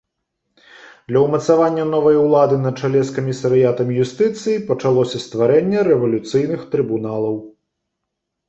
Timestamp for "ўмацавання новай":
1.25-2.17